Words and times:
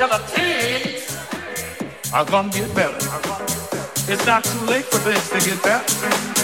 I'm 0.00 0.10
gonna 2.26 2.50
get 2.50 2.72
better. 2.72 2.96
It's 4.06 4.24
not 4.26 4.44
too 4.44 4.64
late 4.66 4.84
for 4.84 4.98
this 4.98 5.28
to 5.30 5.40
get 5.40 5.60
better. 5.64 6.37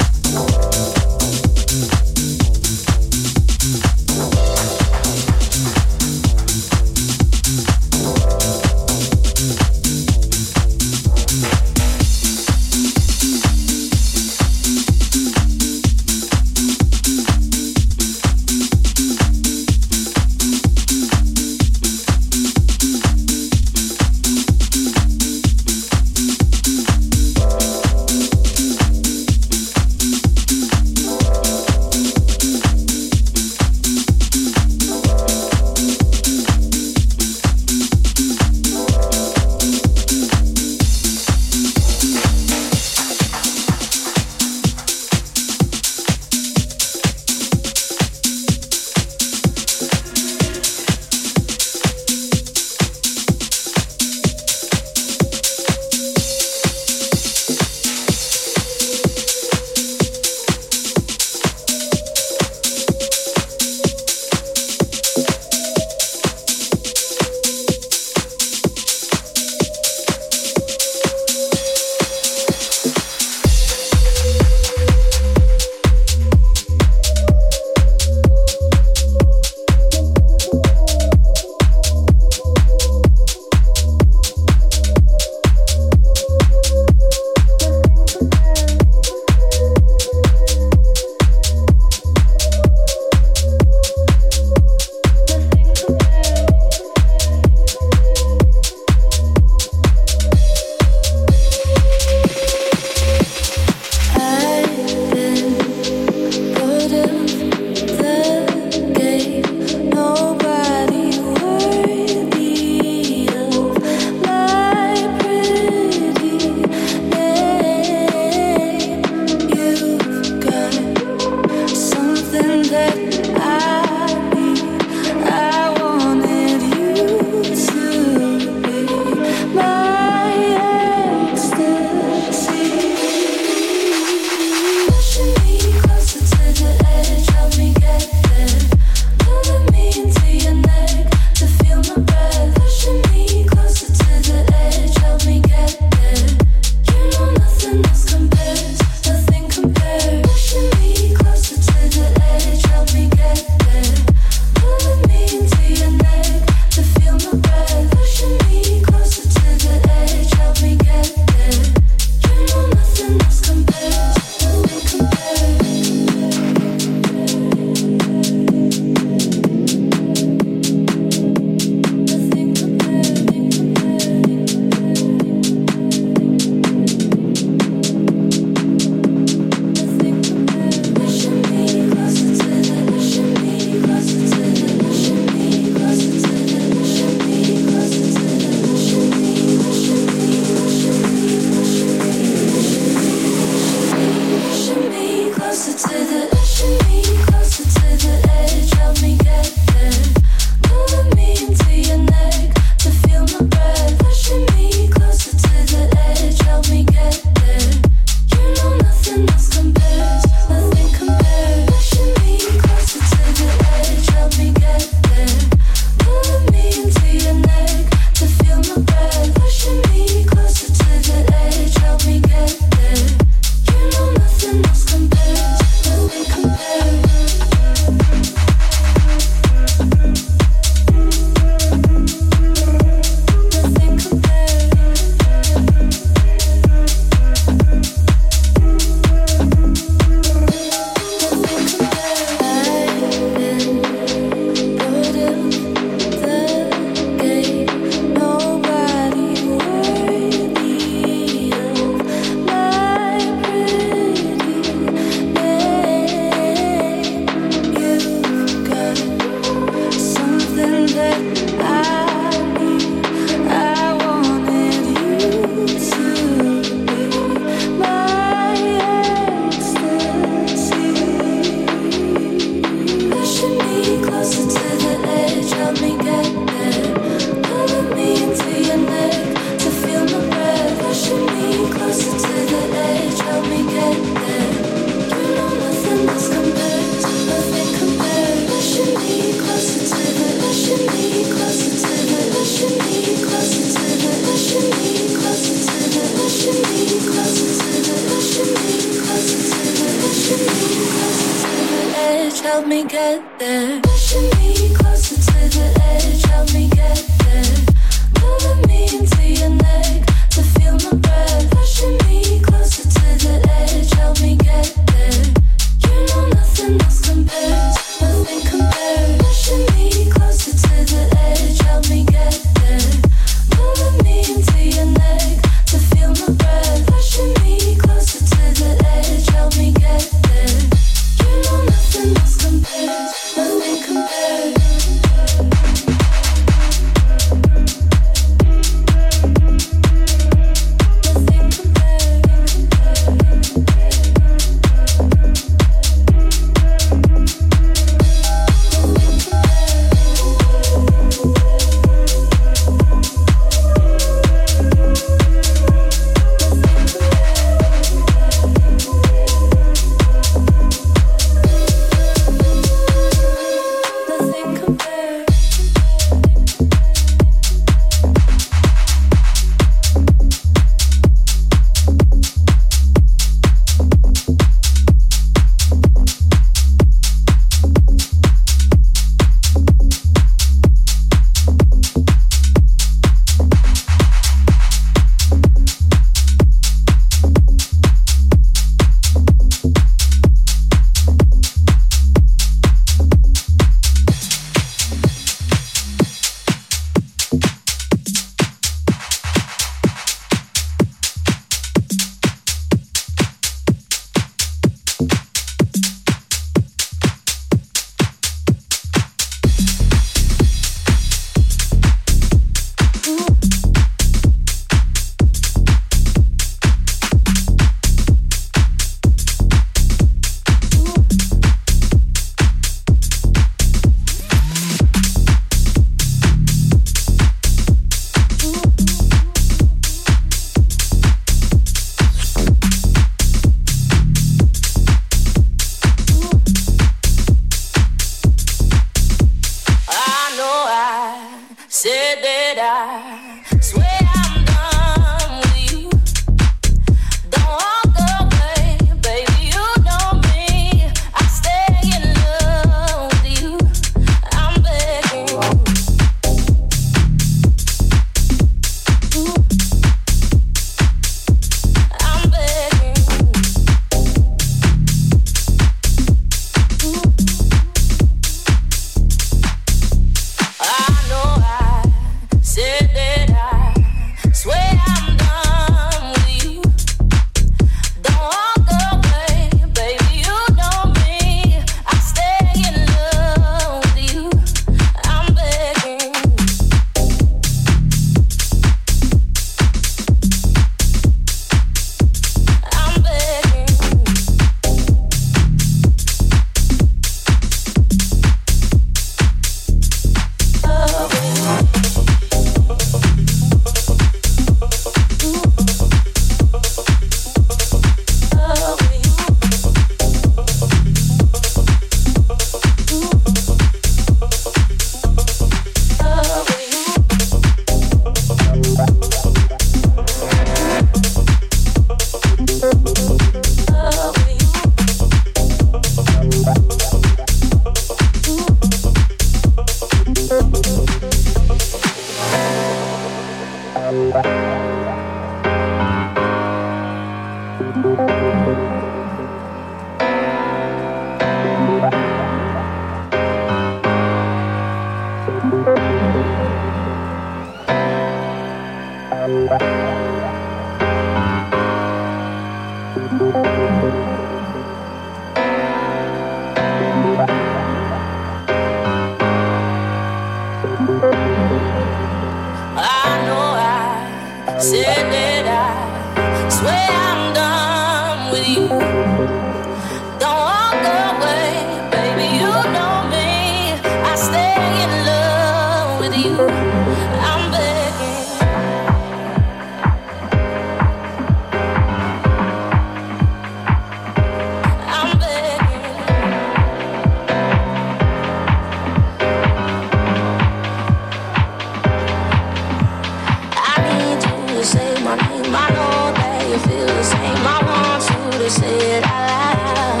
my 595.10 595.16
name. 595.28 595.54
I 595.54 595.68
know 595.74 596.12
that 596.18 596.38
you 596.48 596.58
feel 596.66 596.86
the 596.86 597.02
same. 597.02 597.42
I 597.42 597.58
want 597.68 598.02
you 598.10 598.22
to 598.42 598.50
say 598.50 598.76
it 598.96 599.04
out 599.04 599.56
loud. 599.58 600.00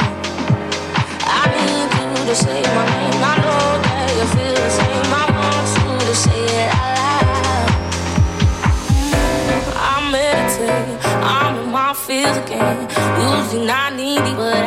I 1.26 1.42
need 1.56 1.90
you 1.98 2.08
to 2.28 2.34
say 2.34 2.60
my 2.76 2.84
name. 2.94 3.22
I 3.30 3.34
know 3.42 3.64
that 3.86 4.08
you 4.18 4.26
feel 4.34 4.54
the 4.54 4.70
same. 4.80 5.10
I 5.10 5.24
want 5.34 5.68
you 5.82 5.92
to 6.06 6.14
say 6.14 6.42
it 6.62 6.70
out 6.86 7.24
loud. 7.42 7.70
I 9.90 9.94
meditate. 10.14 10.98
I'm 11.34 11.54
in 11.62 11.68
my 11.72 11.92
feels 11.94 12.36
again. 12.44 12.78
Usually 13.34 13.66
not 13.66 13.94
needy, 13.94 14.32
but 14.34 14.59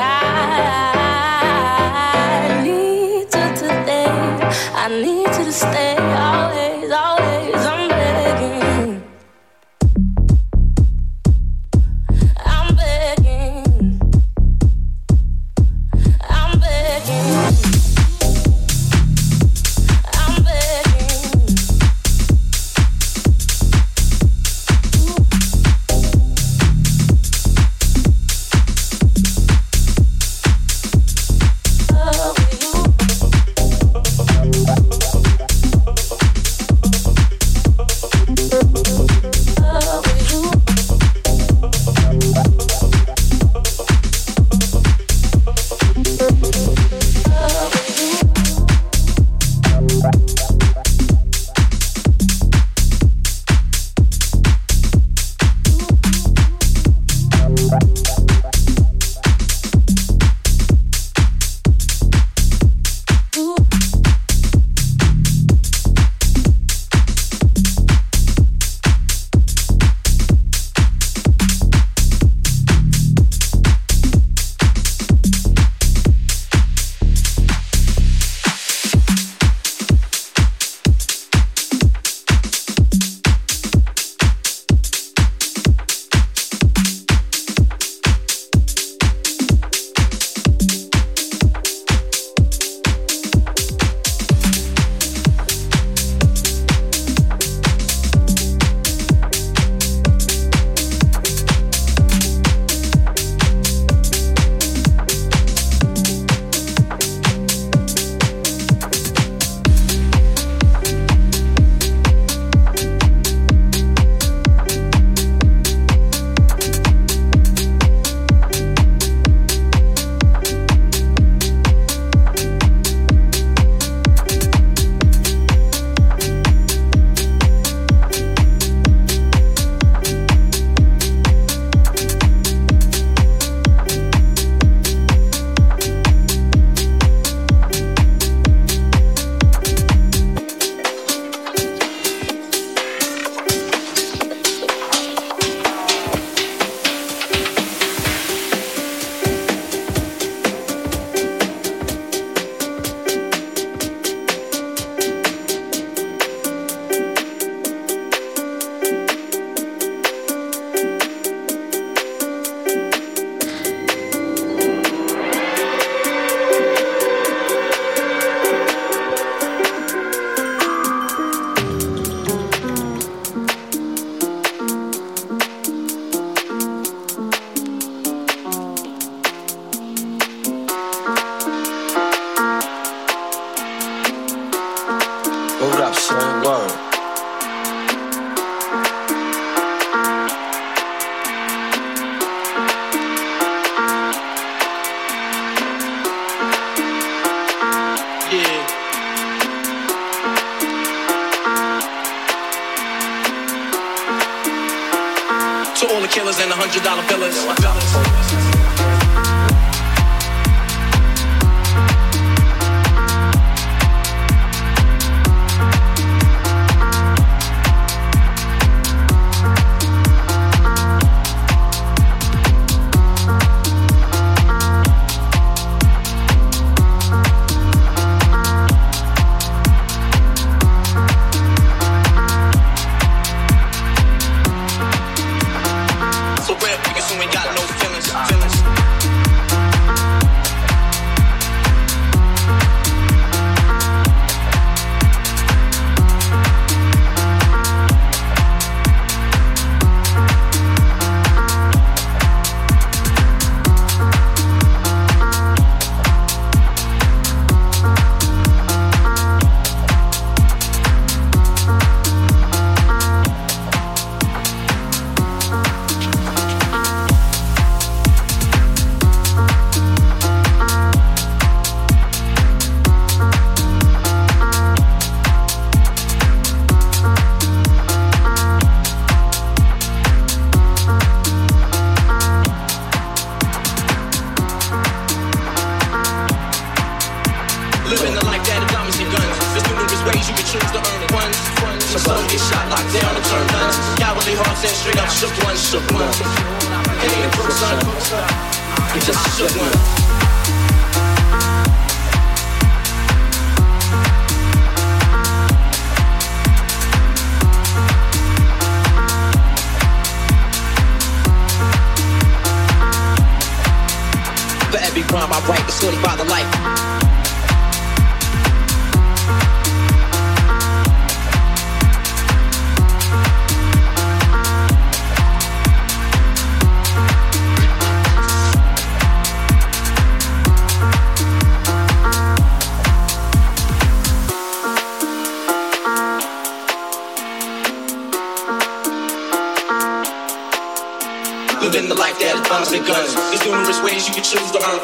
Some 344.63 344.79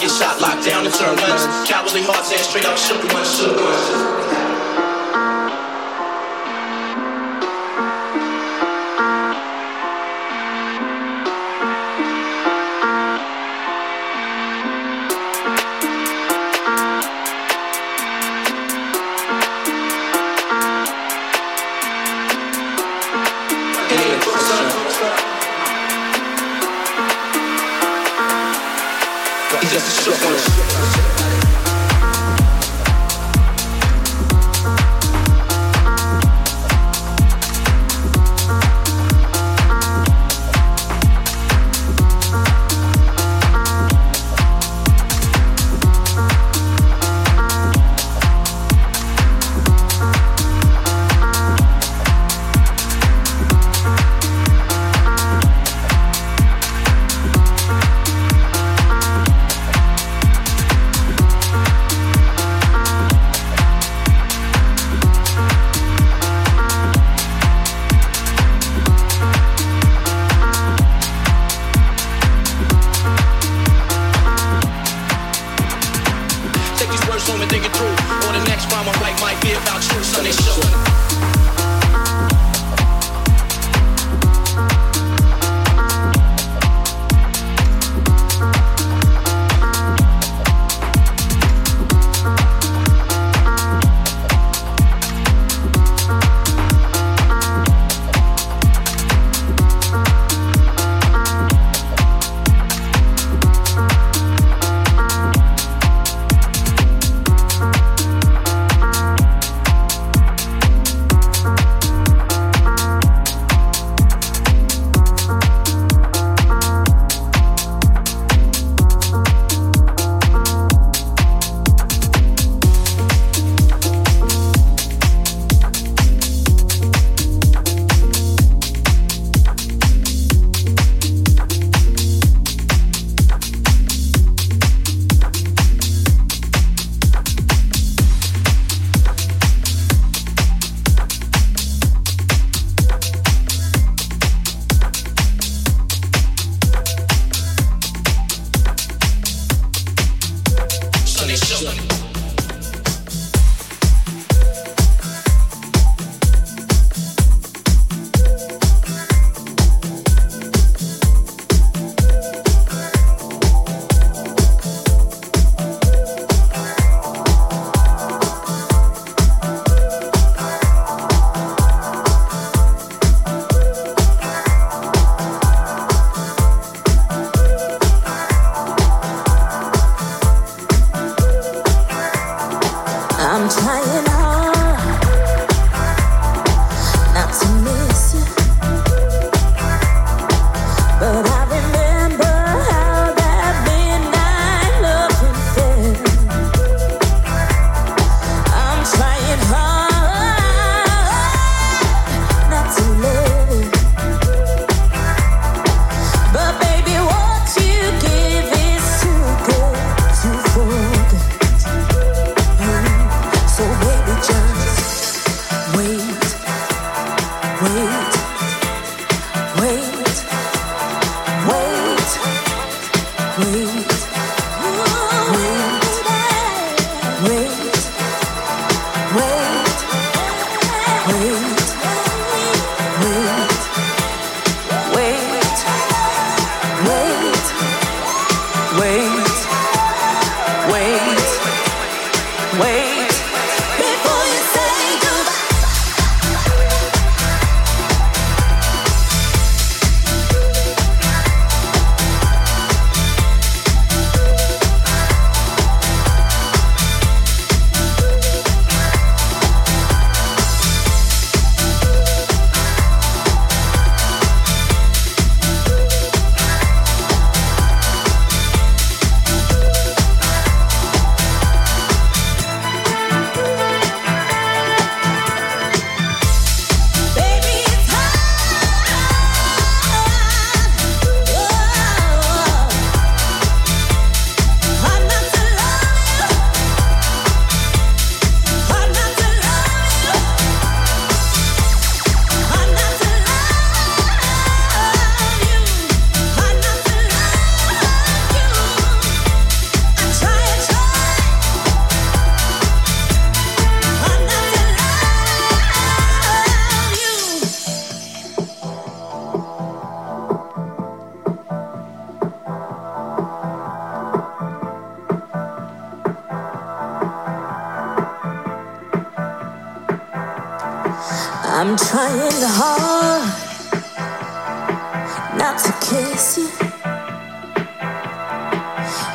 get 0.00 0.10
shot, 0.10 0.40
locked 0.40 0.64
down, 0.64 0.86
and 0.86 0.94
turn 0.94 1.14
guns. 1.16 1.68
Cowardly 1.68 2.00
hearts 2.04 2.32
and 2.32 2.40
straight 2.40 2.64
up 2.64 2.78
shook 2.78 3.04
ones, 3.12 3.36
shook 3.36 3.54
ones. 3.54 4.41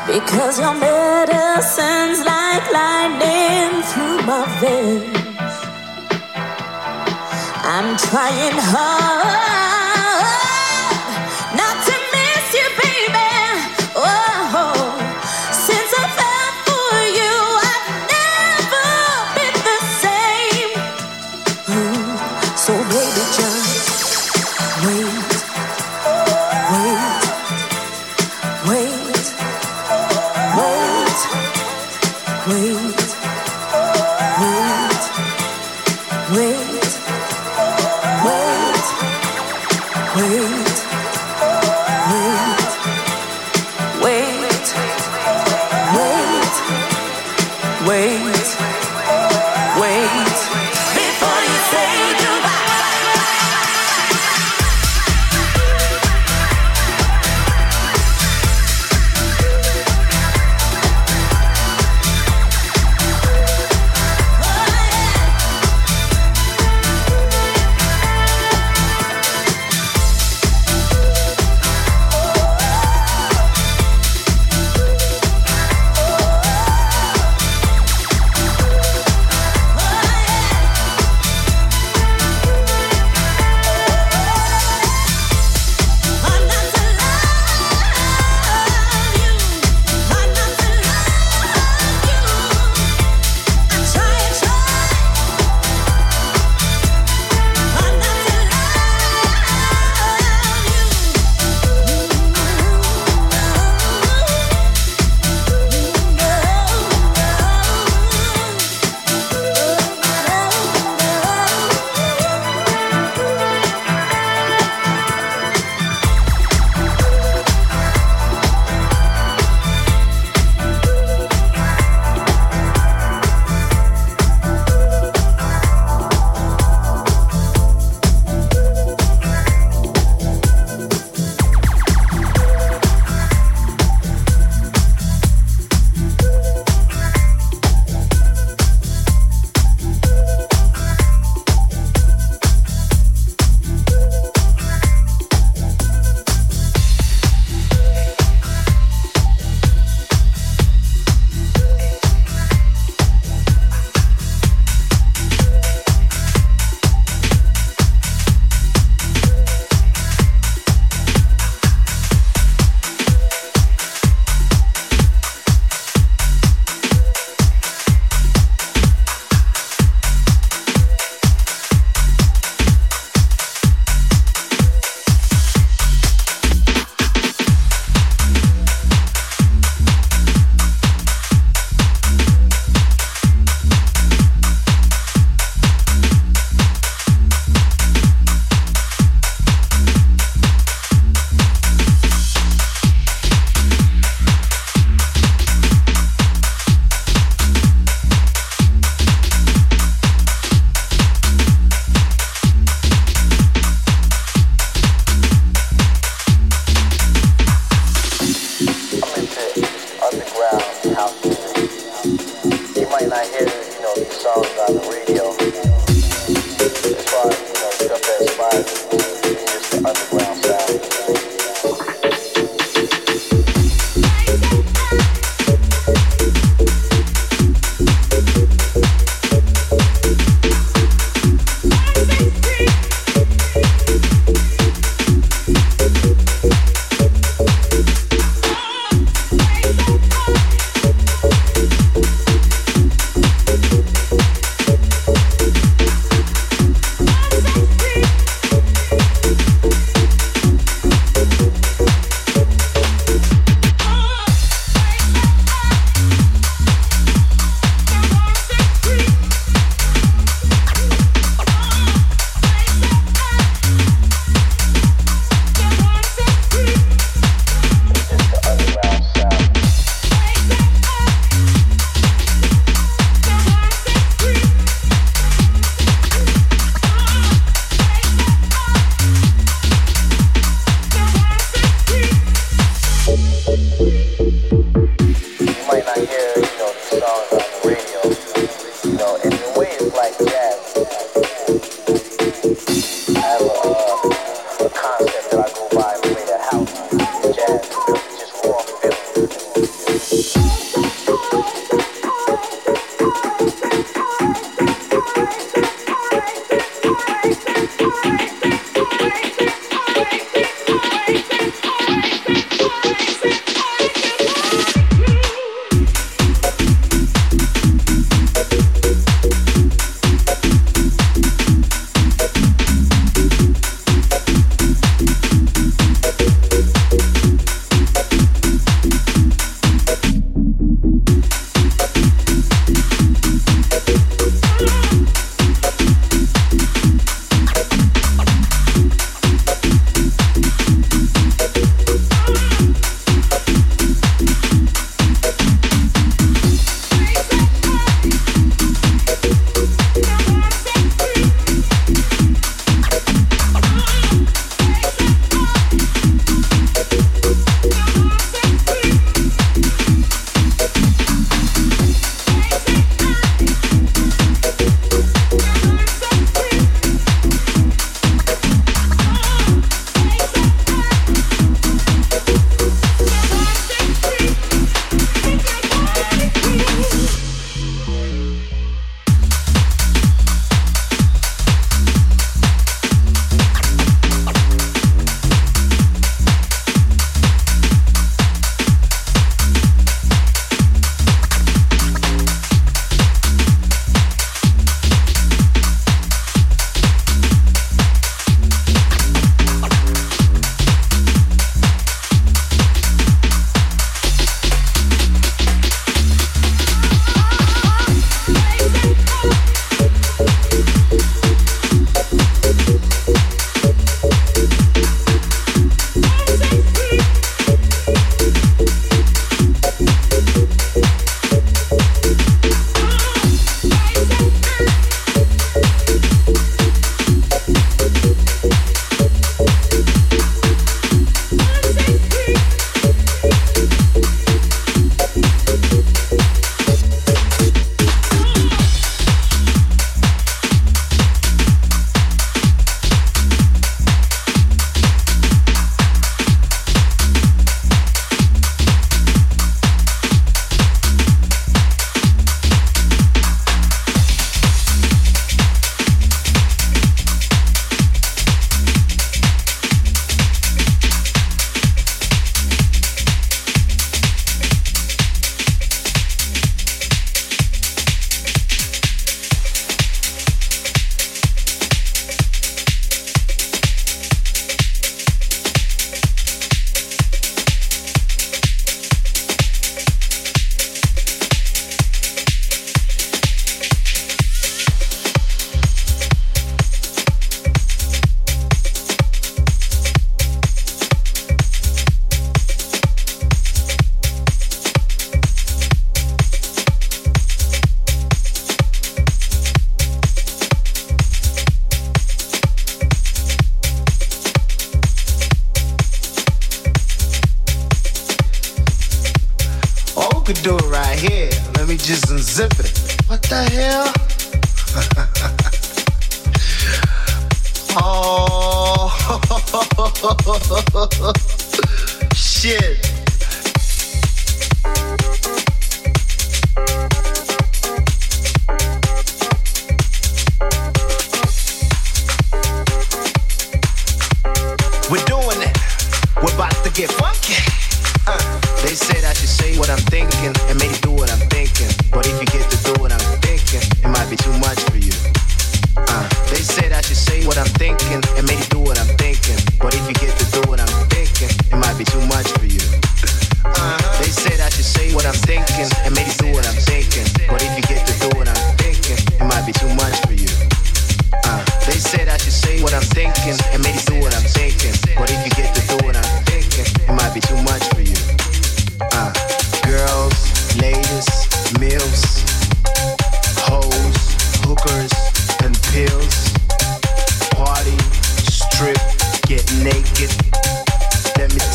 Because 0.07 0.57
your 0.57 0.73
medicine's 0.73 2.23
like 2.23 2.71
lightning 2.71 3.83
through 3.83 4.21
my 4.25 4.45
veins. 4.61 5.55
I'm 7.63 7.97
trying 7.97 8.57
hard. 8.57 9.66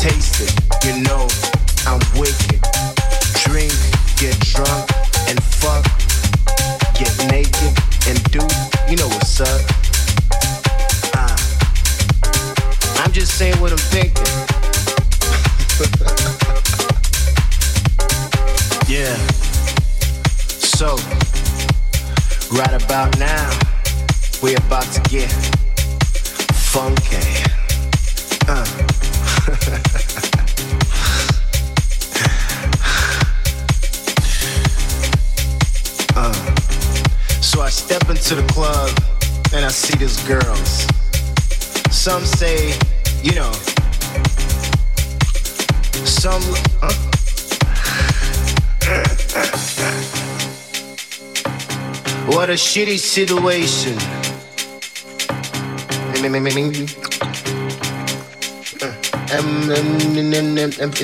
Taste 0.03 0.41
it. 0.41 0.51
You 0.83 1.01
know 1.01 1.29
I'm 1.87 2.01
wicked. 2.19 2.59
Drink, 3.39 3.71
get 4.19 4.37
drunk, 4.51 4.91
and 5.29 5.41
fuck. 5.41 5.85
Get 6.99 7.13
naked 7.31 7.71
and 8.09 8.19
do, 8.29 8.43
you 8.89 8.97
know 8.97 9.07
what's 9.07 9.39
up. 9.39 9.61
Uh, 11.15 11.37
I'm 13.01 13.13
just 13.13 13.37
saying 13.37 13.55
what 13.61 13.71
I'm 13.71 13.77
thinking. 13.95 14.27
yeah. 18.93 19.15
So, 20.75 20.97
right 22.51 22.83
about 22.83 23.17
now, 23.17 23.49
we're 24.41 24.57
about 24.57 24.91
to 24.91 25.01
get 25.09 25.31
funky. 26.51 27.23
Uh. 28.49 28.82
uh. 36.15 36.31
So 37.41 37.61
I 37.61 37.69
step 37.69 38.09
into 38.09 38.35
the 38.35 38.43
club 38.47 38.89
and 39.53 39.65
I 39.65 39.67
see 39.67 39.97
these 39.97 40.17
girls. 40.25 40.87
Some 41.91 42.23
say, 42.23 42.73
you 43.21 43.35
know, 43.35 43.51
some. 46.05 46.41
What 52.27 52.49
a 52.49 52.53
shitty 52.53 52.97
situation. 52.97 53.97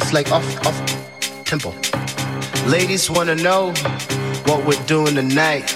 It's 0.02 0.14
like 0.14 0.32
off, 0.32 0.46
off 0.66 1.44
tempo. 1.46 1.74
Ladies 2.70 3.10
wanna 3.10 3.36
know 3.36 3.74
what 4.46 4.66
we're 4.66 4.86
doing 4.86 5.16
tonight. 5.16 5.74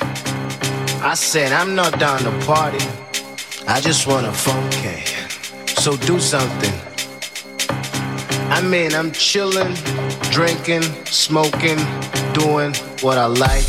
I 1.02 1.16
said 1.16 1.52
I'm 1.52 1.76
not 1.76 2.00
down 2.00 2.20
to 2.20 2.32
party. 2.46 2.84
I 3.68 3.82
just 3.82 4.06
wanna 4.08 4.32
funky. 4.32 5.04
So 5.82 5.98
do 5.98 6.20
something. 6.20 6.74
I 8.50 8.62
mean, 8.62 8.94
I'm 8.94 9.12
chilling, 9.12 9.74
drinking, 10.32 10.84
smoking, 11.06 11.80
doing 12.34 12.74
what 13.02 13.18
I 13.18 13.26
like. 13.26 13.66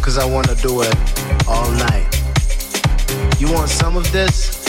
Cause 0.00 0.16
I 0.16 0.24
wanna 0.24 0.54
do 0.56 0.80
it 0.82 0.94
all 1.46 1.70
night. 1.72 2.08
You 3.38 3.52
want 3.52 3.68
some 3.68 3.96
of 3.96 4.10
this? 4.12 4.64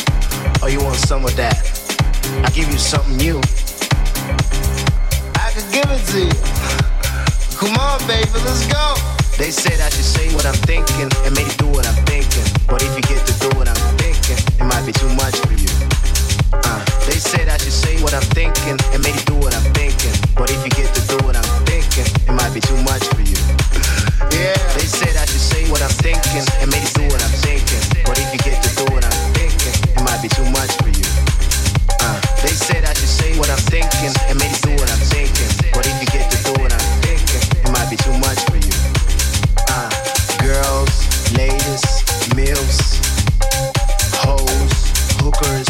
Or 0.62 0.70
you 0.70 0.84
want 0.84 0.98
some 0.98 1.24
of 1.24 1.36
that? 1.38 1.69
I 2.44 2.50
give 2.52 2.72
you 2.72 2.78
something 2.80 3.18
new. 3.18 3.38
I 5.36 5.52
can 5.52 5.66
give 5.76 5.90
it 5.92 6.04
to 6.16 6.20
you. 6.24 6.38
Come 7.60 7.76
on, 7.76 8.00
baby, 8.08 8.32
let's 8.48 8.64
go. 8.72 8.96
They 9.36 9.52
said 9.52 9.80
I 9.80 9.90
should 9.90 10.08
say 10.08 10.32
what 10.36 10.46
I'm 10.46 10.56
thinking 10.64 11.12
and 11.28 11.36
maybe 11.36 11.52
do 11.60 11.68
what 11.68 11.88
I'm 11.88 12.00
thinking. 12.08 12.44
But 12.68 12.84
if 12.84 12.96
you 12.96 13.04
get 13.04 13.20
to 13.28 13.34
do 13.44 13.50
what 13.60 13.68
I'm 13.68 13.80
thinking, 14.00 14.40
it 14.40 14.64
might 14.64 14.86
be 14.86 14.92
too 14.92 15.12
much 15.20 15.36
for 15.44 15.56
you. 15.56 15.68
Uh, 16.52 16.80
they 17.08 17.20
said 17.20 17.48
I 17.48 17.58
should 17.58 17.76
say 17.76 18.00
what 18.04 18.14
I'm 18.14 18.28
thinking 18.36 18.80
and 18.96 19.00
maybe 19.04 19.20
do 19.28 19.36
what 19.36 19.56
I'm 19.56 19.68
thinking. 19.76 20.16
But 20.36 20.52
if 20.52 20.64
you 20.64 20.72
get 20.72 20.92
to 20.96 21.02
do 21.12 21.18
what 21.28 21.36
I'm 21.36 21.50
thinking, 21.68 22.08
it 22.08 22.36
might 22.36 22.54
be 22.56 22.64
too 22.64 22.80
much 22.88 23.04
for 23.16 23.24
you. 23.24 23.40
yeah. 24.36 24.56
They 24.80 24.88
said 24.88 25.16
I 25.20 25.26
should 25.28 25.44
say 25.44 25.68
what 25.72 25.84
I'm 25.84 25.96
thinking 26.00 26.44
and 26.64 26.72
maybe 26.72 26.88
do 26.96 27.04
what 27.10 27.20
I'm 27.20 27.36
thinking. 27.44 27.84
But 28.08 28.16
if 28.20 28.32
you 28.32 28.40
get 28.40 28.64
to 28.64 28.70
do 28.80 28.86
what 28.96 29.04
I'm 29.04 29.18
thinking, 29.36 29.76
it 29.76 30.04
might 30.04 30.22
be 30.24 30.30
too 30.32 30.48
much 30.56 30.72
for 30.80 30.88
you. 30.88 31.09
They 32.42 32.56
said 32.56 32.86
I 32.86 32.94
should 32.94 33.10
say 33.10 33.38
what 33.38 33.50
I'm 33.50 33.58
thinking 33.58 34.14
and 34.30 34.40
maybe 34.40 34.56
do 34.62 34.72
what 34.80 34.90
I'm 34.92 35.04
thinking. 35.12 35.50
But 35.74 35.86
if 35.88 36.00
you 36.00 36.08
get 36.08 36.32
to 36.32 36.38
do 36.44 36.54
what 36.62 36.72
I'm 36.72 36.88
thinking, 37.04 37.44
it 37.64 37.72
might 37.72 37.90
be 37.90 37.98
too 37.98 38.16
much 38.16 38.40
for 38.48 38.56
you. 38.56 38.76
Uh, 39.68 39.90
girls, 40.40 40.94
ladies, 41.36 41.84
milfs, 42.32 42.96
hoes, 44.24 44.72
hookers, 45.20 45.68